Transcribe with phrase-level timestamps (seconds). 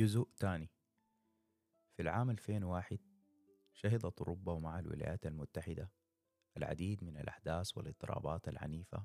[0.00, 0.70] جزء تاني.
[1.96, 2.98] في العام 2001
[3.72, 5.90] شهدت أوروبا ومع الولايات المتحدة
[6.56, 9.04] العديد من الأحداث والإضطرابات العنيفة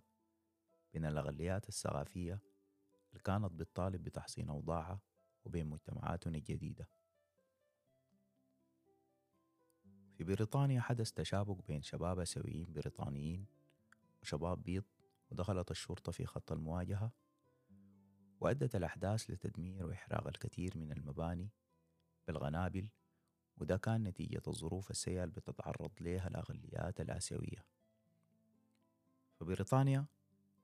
[0.93, 2.41] بين الأقليات الثقافية
[3.09, 4.99] اللي كانت بتطالب بتحسين أوضاعها
[5.45, 6.87] وبين مجتمعاتنا الجديدة.
[10.17, 13.45] في بريطانيا حدث تشابك بين شباب آسيويين بريطانيين
[14.21, 14.83] وشباب بيض
[15.31, 17.11] ودخلت الشرطة في خط المواجهة
[18.45, 21.49] وأدت الأحداث لتدمير وإحراق الكثير من المباني
[22.27, 22.89] بالغنابل
[23.57, 27.65] وده كان نتيجة الظروف السيئة اللي بتتعرض لها الأقليات الآسيوية.
[29.39, 30.05] فبريطانيا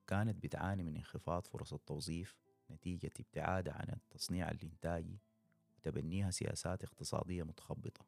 [0.07, 2.37] كانت بتعاني من انخفاض فرص التوظيف
[2.71, 5.19] نتيجة ابتعادها عن التصنيع الإنتاجي
[5.77, 8.05] وتبنيها سياسات اقتصادية متخبطة.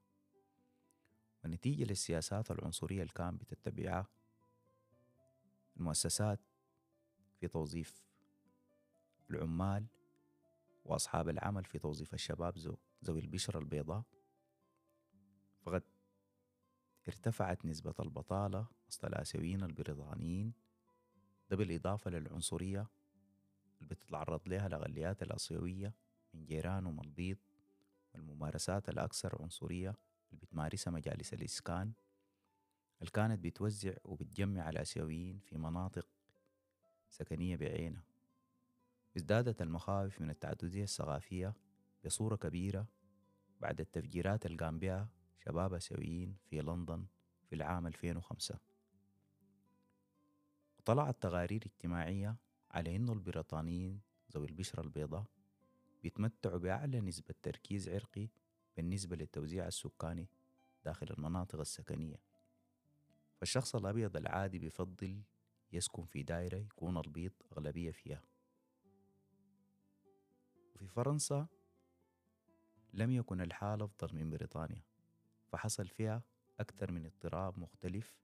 [1.46, 4.08] ونتيجة للسياسات العنصرية اللي بتتبعها
[5.78, 6.40] المؤسسات
[7.40, 8.04] في توظيف
[9.36, 9.86] العمال
[10.86, 12.58] وأصحاب العمل في توظيف الشباب
[13.06, 14.04] ذوي البشرة البيضاء.
[15.62, 15.84] فقد
[17.08, 20.54] ارتفعت نسبة البطالة وسط الآسيويين البريطانيين
[21.50, 22.88] ده بالإضافة للعنصرية
[23.82, 25.94] اللي بتتعرض لها الأقليات الآسيوية
[26.34, 27.38] من جيرانهم البيض
[28.14, 29.90] والممارسات الأكثر عنصرية
[30.30, 31.92] اللي بتمارسها مجالس الإسكان.
[33.00, 36.08] اللي كانت بتوزع وبتجمع الآسيويين في مناطق
[37.10, 38.04] سكنية بعينها.
[39.18, 41.54] ازدادت المخاوف من التعددية الثقافية
[42.06, 42.88] بصورة كبيرة
[43.60, 45.10] بعد التفجيرات اللي قام بها
[45.46, 47.06] شباب آسيويين في لندن
[47.50, 48.60] في العام 2005
[50.80, 52.36] وطلعت تقارير اجتماعية
[52.72, 54.02] على إنه البريطانيين
[54.34, 55.26] ذوي البشرة البيضاء
[56.04, 58.30] بيتمتعوا بأعلى نسبة تركيز عرقي
[58.78, 60.30] بالنسبة للتوزيع السكاني
[60.86, 62.20] داخل المناطق السكنية.
[63.38, 65.22] فالشخص الأبيض العادي بيفضل
[65.72, 68.22] يسكن في دائرة يكون البيض أغلبية فيها.
[70.94, 71.48] فرنسا
[72.94, 74.84] لم يكن الحال أفضل من بريطانيا
[75.52, 76.24] فحصل فيها
[76.60, 78.18] أكثر من اضطراب مختلف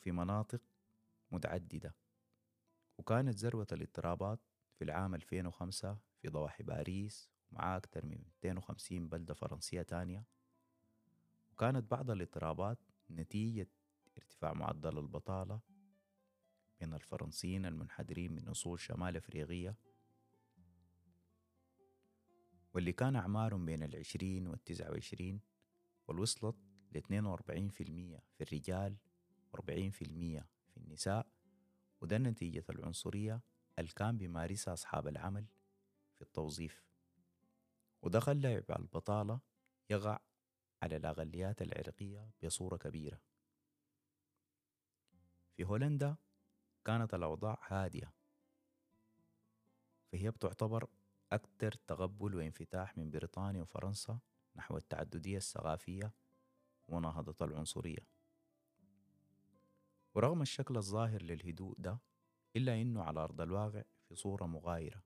[0.00, 0.60] في مناطق
[1.30, 1.94] متعددة
[2.98, 4.40] وكانت ذروة الاضطرابات
[4.78, 10.24] في العام 2005 في ضواحي باريس ومع أكثر من 250 بلدة فرنسية تانية
[11.52, 12.78] وكانت بعض الاضطرابات
[13.10, 13.68] نتيجة
[14.18, 15.60] ارتفاع معدل البطالة
[16.80, 19.76] بين الفرنسيين المنحدرين من أصول شمال أفريقية
[22.74, 25.40] واللي كان أعمارهم بين العشرين والتسعة وعشرين
[26.08, 26.56] والوصلت
[26.92, 28.96] لاثنين وأربعين في المية في الرجال
[29.52, 31.26] وأربعين في المية في النساء
[32.00, 33.40] وده نتيجة العنصرية
[33.78, 35.46] اللي كان بيمارسها أصحاب العمل
[36.14, 36.84] في التوظيف.
[38.02, 39.40] وده خلى البطالة
[39.90, 40.18] يقع
[40.82, 43.20] على الأقليات العرقية بصورة كبيرة.
[45.56, 46.16] في هولندا
[46.84, 48.12] كانت الأوضاع هادية
[50.12, 50.88] فهي بتعتبر
[51.34, 54.18] أكثر تقبل وانفتاح من بريطانيا وفرنسا
[54.56, 56.12] نحو التعددية الثقافية
[56.88, 58.06] ومناهضة العنصرية.
[60.14, 61.98] ورغم الشكل الظاهر للهدوء ده
[62.56, 65.02] إلا إنه على أرض الواقع في صورة مغايرة.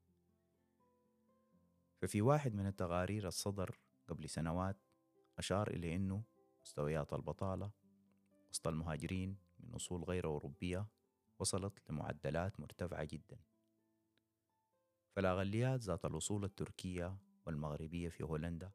[1.98, 3.78] ففي واحد من التقارير الصدر
[4.08, 4.76] قبل سنوات
[5.38, 6.22] أشار إلى أنه
[6.60, 7.70] مستويات البطالة
[8.50, 10.86] وسط المهاجرين من أصول غير أوروبية
[11.38, 13.38] وصلت لمعدلات مرتفعة جدا.
[15.16, 17.16] فالأقليات ذات الأصول التركية
[17.46, 18.70] والمغربية في هولندا.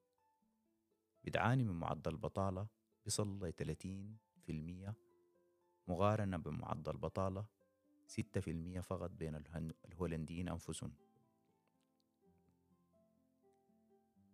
[1.23, 2.67] بتعاني من معدل بطالة
[3.05, 4.95] بيصل ل 30%
[5.87, 7.45] مقارنة بمعدل بطالة
[8.07, 9.43] 6% فقط بين
[9.85, 10.93] الهولنديين أنفسهم.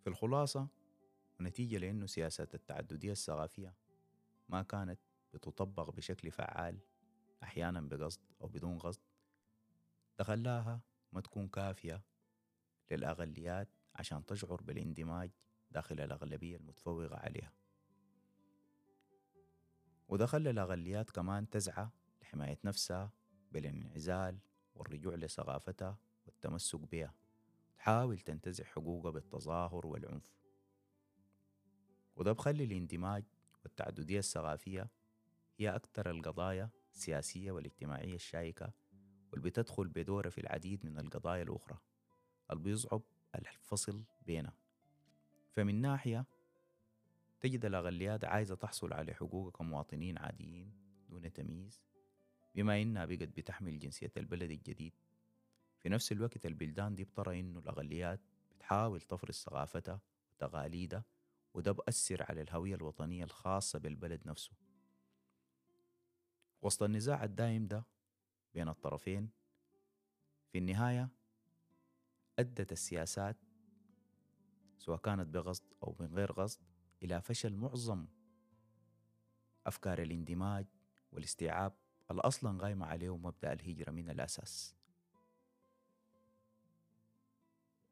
[0.02, 0.68] في الخلاصة
[1.40, 3.74] ونتيجة لأنه سياسة التعددية الثقافية
[4.50, 5.00] ما كانت
[5.34, 6.80] بتطبق بشكل فعال
[7.44, 9.02] أحيانا بقصد أو بدون قصد
[10.20, 10.82] دخلاها
[11.12, 12.04] ما تكون كافية
[12.92, 15.32] للأقليات عشان تشعر بالاندماج
[15.72, 17.54] داخل الأغلبية المتفوقة عليها.
[20.08, 21.90] وده خلى الأقليات كمان تسعى
[22.22, 23.12] لحماية نفسها
[23.52, 24.38] بالانعزال
[24.76, 27.14] والرجوع لثقافتها والتمسك بها
[27.78, 30.38] تحاول تنتزع حقوقها بالتظاهر والعنف.
[32.16, 33.24] وده بخلي الاندماج
[33.64, 34.90] والتعددية الثقافية
[35.58, 38.74] هي أكثر القضايا السياسية والاجتماعية الشائكة
[39.38, 41.78] واللي بتدخل بدورها في العديد من القضايا الأخرى.
[42.52, 43.02] اللي بيصعب
[43.36, 44.54] الفصل بينها.
[45.52, 46.26] فمن ناحية
[47.40, 50.72] تجد الأقليات عايزة تحصل على حقوقها كمواطنين عاديين
[51.10, 51.82] دون تمييز
[52.56, 54.94] بما إنها بقت بتحمل جنسية البلد الجديد.
[55.80, 58.20] في نفس الوقت البلدان دي بترى إنه الأقليات
[58.52, 60.00] بتحاول تفرض ثقافتها
[60.36, 61.04] وتقاليدها
[61.54, 64.52] وده بأثر على الهوية الوطنية الخاصة بالبلد نفسه.
[66.62, 67.84] وسط النزاع الدائم ده
[68.58, 69.30] بين الطرفين.
[70.52, 71.10] في النهاية
[72.40, 73.38] أدت السياسات
[74.78, 76.60] سواء كانت بقصد أو من غير قصد
[77.04, 78.08] إلى فشل معظم
[79.66, 80.66] أفكار الاندماج
[81.12, 81.74] والاستيعاب
[82.12, 84.76] الأصلا قايمة عليه مبدأ الهجرة من الأساس.